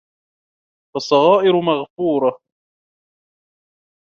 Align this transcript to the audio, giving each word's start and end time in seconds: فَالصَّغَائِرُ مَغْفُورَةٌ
فَالصَّغَائِرُ 0.93 1.61
مَغْفُورَةٌ 1.61 2.39